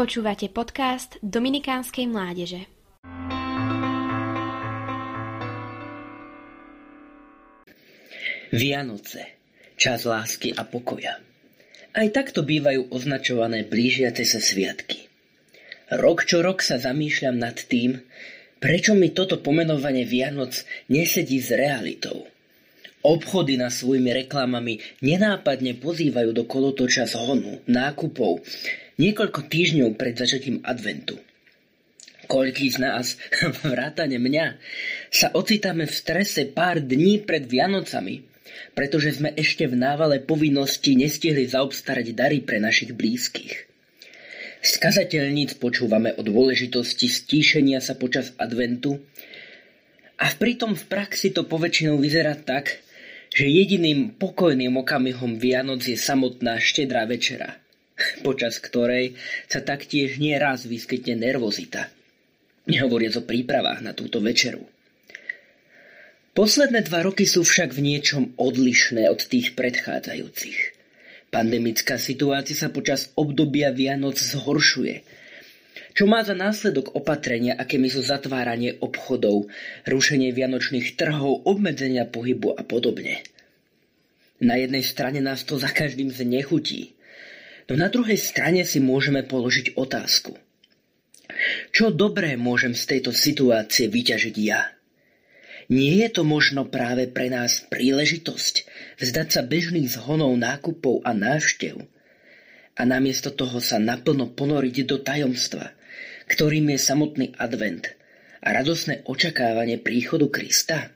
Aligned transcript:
Počúvate 0.00 0.48
podcast 0.48 1.20
Dominikánskej 1.20 2.08
mládeže. 2.08 2.64
Vianoce. 8.48 9.36
Čas 9.76 10.08
lásky 10.08 10.56
a 10.56 10.64
pokoja. 10.64 11.20
Aj 11.92 12.08
takto 12.16 12.40
bývajú 12.40 12.88
označované 12.88 13.68
blížiace 13.68 14.24
sa 14.24 14.40
sviatky. 14.40 15.04
Rok 15.92 16.24
čo 16.24 16.40
rok 16.40 16.64
sa 16.64 16.80
zamýšľam 16.80 17.36
nad 17.36 17.60
tým, 17.60 18.00
prečo 18.56 18.96
mi 18.96 19.12
toto 19.12 19.36
pomenovanie 19.36 20.08
Vianoc 20.08 20.64
nesedí 20.88 21.44
s 21.44 21.52
realitou. 21.52 22.24
Obchody 23.00 23.56
na 23.56 23.72
svojimi 23.72 24.12
reklamami 24.12 24.76
nenápadne 25.00 25.72
pozývajú 25.80 26.36
do 26.36 26.44
kolotoča 26.44 27.08
zhonu, 27.08 27.64
nákupov, 27.64 28.44
niekoľko 29.00 29.48
týždňov 29.48 29.96
pred 29.96 30.12
začatím 30.20 30.60
adventu. 30.60 31.16
Koľký 32.28 32.68
z 32.68 32.78
nás, 32.84 33.16
vrátane 33.64 34.20
mňa, 34.20 34.46
sa 35.08 35.32
ocitáme 35.32 35.88
v 35.88 35.96
strese 35.96 36.44
pár 36.52 36.84
dní 36.84 37.24
pred 37.24 37.48
Vianocami, 37.48 38.20
pretože 38.76 39.16
sme 39.16 39.32
ešte 39.32 39.64
v 39.64 39.80
návale 39.80 40.20
povinnosti 40.20 40.92
nestihli 40.92 41.48
zaobstarať 41.48 42.06
dary 42.12 42.44
pre 42.44 42.60
našich 42.60 42.92
blízkych. 42.92 43.70
Z 44.60 44.72
kazateľníc 44.76 45.56
počúvame 45.56 46.12
o 46.14 46.22
dôležitosti 46.22 47.08
stíšenia 47.08 47.80
sa 47.80 47.96
počas 47.96 48.36
adventu 48.36 49.00
a 50.20 50.28
pritom 50.36 50.76
v 50.76 50.84
praxi 50.84 51.32
to 51.32 51.48
poväčšinou 51.48 51.96
vyzerá 51.96 52.36
tak, 52.36 52.84
že 53.30 53.46
jediným 53.46 54.18
pokojným 54.18 54.74
okamihom 54.82 55.38
Vianoc 55.38 55.86
je 55.86 55.94
samotná 55.94 56.58
štedrá 56.58 57.06
večera, 57.06 57.58
počas 58.26 58.58
ktorej 58.58 59.14
sa 59.46 59.62
taktiež 59.62 60.18
nieraz 60.18 60.66
vyskytne 60.66 61.18
nervozita. 61.18 61.90
Nehovoriac 62.66 63.18
o 63.18 63.24
prípravách 63.24 63.80
na 63.82 63.96
túto 63.96 64.20
večeru. 64.20 64.62
Posledné 66.30 66.86
dva 66.86 67.02
roky 67.02 67.26
sú 67.26 67.42
však 67.42 67.74
v 67.74 67.80
niečom 67.82 68.38
odlišné 68.38 69.10
od 69.10 69.18
tých 69.26 69.58
predchádzajúcich. 69.58 70.78
Pandemická 71.34 71.98
situácia 71.98 72.54
sa 72.54 72.70
počas 72.70 73.10
obdobia 73.14 73.70
Vianoc 73.70 74.18
zhoršuje– 74.18 74.96
čo 75.94 76.06
má 76.06 76.22
za 76.22 76.34
následok 76.34 76.94
opatrenia, 76.94 77.58
akými 77.58 77.90
sú 77.90 78.02
zatváranie 78.02 78.78
obchodov, 78.78 79.50
rušenie 79.86 80.30
vianočných 80.34 80.94
trhov, 80.94 81.46
obmedzenia 81.46 82.06
pohybu 82.06 82.54
a 82.54 82.62
podobne. 82.62 83.22
Na 84.40 84.56
jednej 84.56 84.80
strane 84.80 85.20
nás 85.20 85.44
to 85.44 85.60
za 85.60 85.68
každým 85.68 86.08
znechutí, 86.08 86.96
no 87.68 87.76
na 87.76 87.92
druhej 87.92 88.16
strane 88.16 88.64
si 88.64 88.80
môžeme 88.80 89.22
položiť 89.22 89.76
otázku. 89.76 90.32
Čo 91.70 91.94
dobré 91.94 92.34
môžem 92.34 92.74
z 92.74 92.96
tejto 92.96 93.12
situácie 93.14 93.86
vyťažiť 93.88 94.36
ja? 94.40 94.74
Nie 95.70 96.02
je 96.02 96.08
to 96.18 96.22
možno 96.26 96.66
práve 96.66 97.06
pre 97.06 97.30
nás 97.30 97.62
príležitosť 97.70 98.54
vzdať 98.98 99.28
sa 99.30 99.42
bežných 99.46 99.86
zhonov 99.86 100.34
nákupov 100.34 101.06
a 101.06 101.14
návštev 101.14 101.86
a 102.76 102.82
namiesto 102.86 103.34
toho 103.34 103.58
sa 103.58 103.82
naplno 103.82 104.30
ponoriť 104.32 104.76
do 104.86 104.96
tajomstva, 105.02 105.74
ktorým 106.30 106.70
je 106.72 106.78
samotný 106.78 107.26
advent 107.36 107.92
a 108.40 108.54
radosné 108.54 109.02
očakávanie 109.04 109.82
príchodu 109.82 110.30
Krista? 110.30 110.94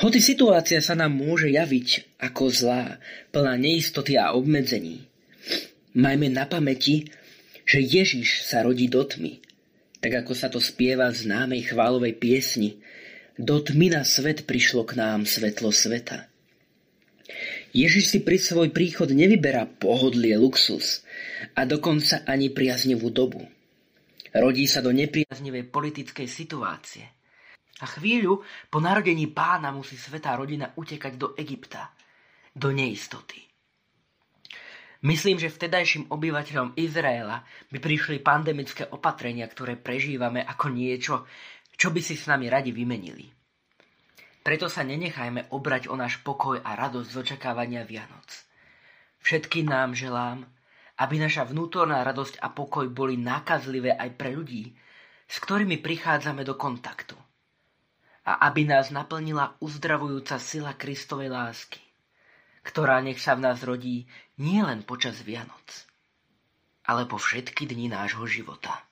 Hoci 0.00 0.16
situácia 0.24 0.80
sa 0.80 0.96
nám 0.96 1.12
môže 1.12 1.52
javiť 1.52 2.16
ako 2.24 2.48
zlá, 2.48 2.96
plná 3.36 3.60
neistoty 3.60 4.16
a 4.16 4.32
obmedzení, 4.32 5.04
majme 5.92 6.32
na 6.32 6.48
pamäti, 6.48 7.12
že 7.68 7.84
Ježiš 7.84 8.48
sa 8.48 8.64
rodí 8.64 8.88
do 8.88 9.04
tmy, 9.04 9.44
tak 10.00 10.24
ako 10.24 10.32
sa 10.32 10.48
to 10.48 10.56
spieva 10.56 11.12
v 11.12 11.20
známej 11.20 11.68
chválovej 11.68 12.16
piesni 12.16 12.80
Do 13.40 13.60
tmy 13.60 13.92
na 13.92 14.02
svet 14.04 14.48
prišlo 14.48 14.88
k 14.88 14.96
nám 14.96 15.28
svetlo 15.28 15.72
sveta. 15.72 16.29
Ježiš 17.70 18.04
si 18.10 18.18
pri 18.26 18.34
svoj 18.34 18.74
príchod 18.74 19.06
nevyberá 19.06 19.62
pohodlie, 19.66 20.34
luxus 20.34 21.06
a 21.54 21.62
dokonca 21.62 22.26
ani 22.26 22.50
priaznivú 22.50 23.14
dobu. 23.14 23.46
Rodí 24.34 24.66
sa 24.66 24.82
do 24.82 24.90
nepriaznivej 24.90 25.70
politickej 25.70 26.26
situácie. 26.26 27.06
A 27.80 27.86
chvíľu 27.86 28.42
po 28.68 28.78
narodení 28.82 29.30
pána 29.30 29.70
musí 29.70 29.94
svetá 29.94 30.34
rodina 30.36 30.74
utekať 30.74 31.12
do 31.16 31.32
Egypta, 31.38 31.94
do 32.52 32.74
neistoty. 32.74 33.40
Myslím, 35.00 35.40
že 35.40 35.48
vtedajším 35.48 36.12
obyvateľom 36.12 36.76
Izraela 36.76 37.40
by 37.72 37.78
prišli 37.80 38.20
pandemické 38.20 38.84
opatrenia, 38.84 39.48
ktoré 39.48 39.80
prežívame 39.80 40.44
ako 40.44 40.66
niečo, 40.68 41.24
čo 41.72 41.88
by 41.88 42.04
si 42.04 42.20
s 42.20 42.28
nami 42.28 42.52
radi 42.52 42.68
vymenili. 42.68 43.39
Preto 44.40 44.72
sa 44.72 44.80
nenechajme 44.80 45.52
obrať 45.52 45.92
o 45.92 45.94
náš 46.00 46.16
pokoj 46.24 46.56
a 46.64 46.72
radosť 46.72 47.08
z 47.12 47.16
očakávania 47.20 47.84
Vianoc. 47.84 48.28
Všetky 49.20 49.68
nám 49.68 49.92
želám, 49.92 50.48
aby 50.96 51.20
naša 51.20 51.44
vnútorná 51.44 52.00
radosť 52.00 52.40
a 52.40 52.48
pokoj 52.48 52.88
boli 52.88 53.20
nákazlivé 53.20 53.92
aj 53.96 54.16
pre 54.16 54.32
ľudí, 54.32 54.72
s 55.28 55.36
ktorými 55.44 55.80
prichádzame 55.84 56.44
do 56.44 56.56
kontaktu. 56.56 57.16
A 58.24 58.48
aby 58.48 58.64
nás 58.64 58.88
naplnila 58.88 59.60
uzdravujúca 59.60 60.36
sila 60.40 60.72
Kristovej 60.76 61.32
lásky, 61.32 61.80
ktorá 62.64 63.00
nech 63.00 63.20
sa 63.20 63.36
v 63.36 63.44
nás 63.44 63.60
rodí 63.64 64.08
nielen 64.40 64.84
počas 64.84 65.20
Vianoc, 65.20 65.68
ale 66.84 67.04
po 67.04 67.16
všetky 67.20 67.68
dni 67.68 67.92
nášho 67.92 68.24
života. 68.24 68.89